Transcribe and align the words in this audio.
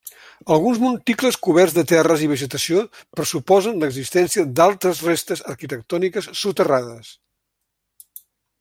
Alguns 0.53 0.77
monticles 0.83 1.35
coberts 1.47 1.75
de 1.75 1.83
terres 1.91 2.23
i 2.27 2.29
vegetació 2.31 2.81
pressuposen 3.19 3.77
l'existència 3.85 4.47
d'altres 4.61 5.03
restes 5.11 5.45
arquitectòniques 5.55 6.31
soterrades. 6.45 7.13